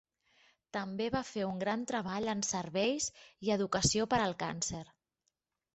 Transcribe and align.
També 0.77 1.09
va 1.15 1.21
fer 1.27 1.43
un 1.49 1.61
gran 1.65 1.83
treball 1.91 2.33
en 2.35 2.41
serveis 2.49 3.11
i 3.49 3.53
educació 3.59 4.11
per 4.15 4.23
al 4.27 4.37
càncer. 4.45 4.83